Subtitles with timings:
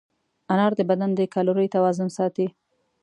[0.53, 2.47] انار د بدن د کالورۍ توازن ساتي.